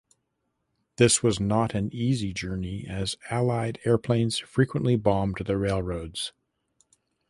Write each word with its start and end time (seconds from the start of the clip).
This 0.95 1.21
was 1.21 1.39
not 1.39 1.75
an 1.75 1.93
easy 1.93 2.33
journey 2.33 2.87
as 2.89 3.17
allied 3.29 3.79
airplanes 3.85 4.39
frequently 4.39 4.95
bombed 4.95 5.43
the 5.45 5.57
railroads. 5.59 6.33